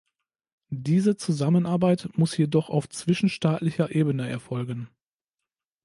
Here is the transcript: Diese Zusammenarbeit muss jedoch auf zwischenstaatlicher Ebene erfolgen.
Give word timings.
Diese 0.73 1.15
Zusammenarbeit 1.15 2.09
muss 2.17 2.35
jedoch 2.35 2.69
auf 2.71 2.89
zwischenstaatlicher 2.89 3.93
Ebene 3.93 4.27
erfolgen. 4.27 4.89